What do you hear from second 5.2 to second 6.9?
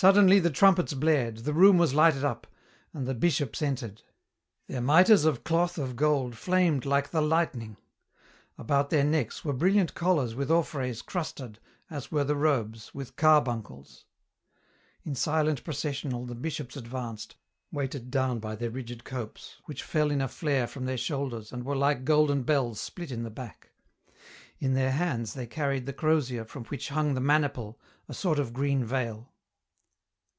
of cloth of gold flamed